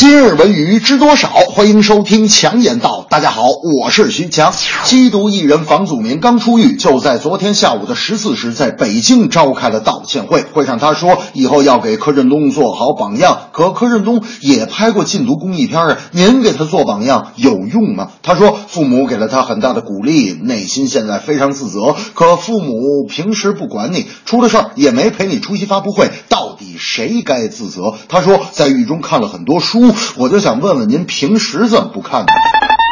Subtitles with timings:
[0.00, 1.28] 今日文娱知多少？
[1.28, 3.04] 欢迎收听强言道。
[3.10, 3.42] 大家好，
[3.82, 4.50] 我是徐强。
[4.86, 10.42] 缉毒艺人房祖名刚出狱，就在昨天下午的十四时，在北京召开了道歉会。
[10.54, 13.50] 会上他说，以后要给柯震东做好榜样。
[13.52, 18.08] 可柯震东也拍过禁毒公益片啊，您给他做榜样有用吗？
[18.22, 21.94] 他说，父母给了他很大的鼓励，内心现在非常自责。
[22.14, 27.92] 可父母平时不管你，出了事儿也没陪你出席发布会，到底谁该自责？
[28.08, 32.26] 他说，在狱中看了很多书， 我就想问问您，平时怎么不看呢？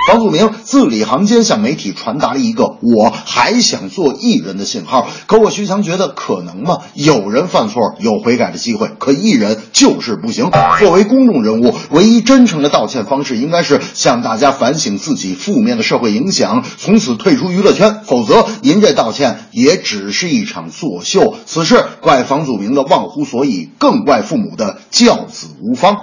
[0.09, 6.79] 房祖名字里行间向媒体传达了一个“我还想做艺人”的信号，可我徐强觉得可能吗？
[6.95, 10.51] 有人犯错有悔改的机会，可艺人就是不行。
[10.79, 18.01] 作为公众人物，唯一真诚的道歉方式应该是向大家反省自己负面的社会影响，从此退出娱乐圈。
[18.07, 21.35] 否则，您这道歉也只是一场作秀。
[21.45, 25.99] 此事怪房祖名的忘乎所以，更怪父母的教子无方。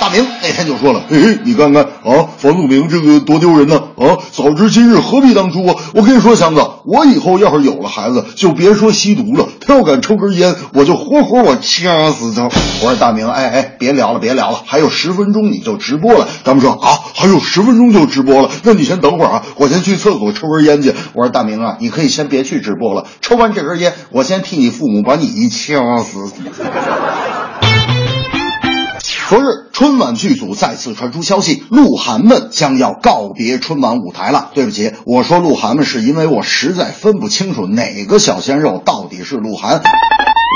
[0.00, 3.76] 大明那天就说了：“哎，你看看啊，房祖名这个多丢人呢！
[3.96, 5.76] 啊，早知今日何必当初啊！
[5.94, 12.44] 我跟你说，强子，我以后要是有了孩子，就别说吸毒了，他要敢抽根烟，我就活活我掐死他！”
[12.82, 16.26] 我说大明，哎哎，别聊了，别聊了，还有十分钟你就直播了。
[16.44, 20.92] 他们说啊，还有十分钟就直播了，那你先等会儿啊，我先去厕所抽根烟去。
[21.12, 26.18] 我说大明啊，你可以先别去直播了，抽完这根烟，我先替你父母把你掐死。
[29.32, 34.50] 昨日，春晚剧组再次传出消息，鹿晗们将要告别春晚舞台了。
[34.52, 39.80] 对不起，我说鹿晗们是因为我实在分不清楚哪个小鲜肉到底是鹿晗。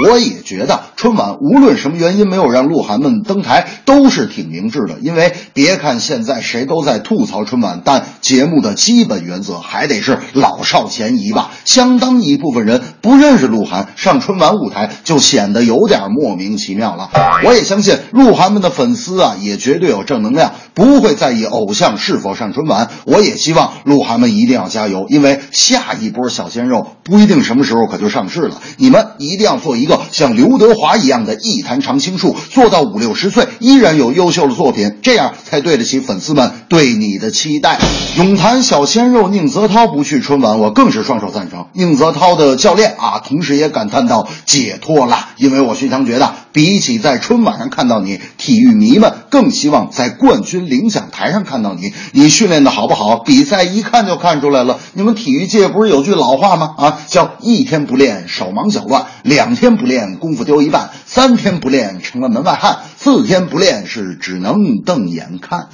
[0.08, 4.98] 我也觉得春晚无论什么原因没有让鹿晗们登台，都是挺明智的。
[5.00, 11.50] 因为别看现在谁都在吐槽春晚，但节目的基本原则还得是老少咸宜吧。
[11.64, 17.10] 相当一部分人不认识鹿晗，上春晚舞台就显得有点莫名其妙了。
[17.44, 22.90] 我也相信鹿晗们的粉丝啊，也绝对有正能量，不会在意偶像是否上春晚。
[23.04, 28.60] 我也希望鹿晗们一定要加油，因为下一波小鲜肉不一定什么时候可就上市了。
[28.76, 37.78] 你们一定要做一个像刘德华一样的艺坛常青树，做到五六十岁依然有优秀的作品，这样才对得起粉丝们对你的期待。
[38.18, 41.68] 泳坛小鲜肉宁泽涛不去春晚，我更是双手赞成。
[41.72, 51.92] 宁泽涛的教练啊，同时也感叹到解脱了，因为我徐强觉得，比起在春晚上看到你，体育迷们更希望在冠军领奖台上看到你。
[52.12, 53.18] 你训练的好不好？
[53.18, 54.80] 比赛一看就看出来了。
[54.94, 56.74] 你们体育界不是有句老话吗？
[56.78, 65.68] 啊，叫一天不练手忙脚乱，两天不练功夫丢一半，三天不练成了门外汉，四天不练是只能瞪眼看。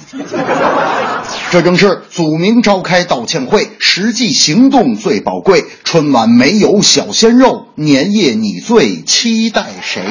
[1.49, 5.65] 这正是祖名召开道歉会，实际行动最宝贵。
[5.83, 10.03] 春晚没有小鲜肉，年夜你最期待谁？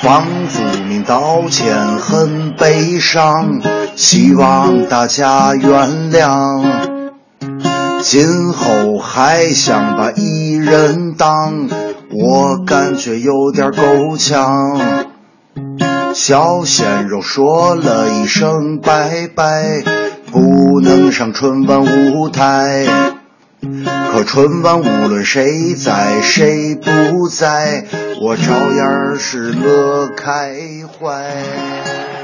[0.00, 3.60] 房祖名道歉很悲伤，
[3.94, 6.64] 希望大家原谅。
[8.02, 11.68] 今后还想把艺人当，
[12.12, 14.80] 我感觉有点够呛。
[16.12, 19.82] 小鲜肉说了一声拜拜，
[20.32, 21.82] 不能上春晚
[22.12, 22.86] 舞台。
[24.12, 27.84] 可春晚无论谁在谁不在，
[28.20, 30.54] 我照样是乐开
[30.98, 32.19] 怀。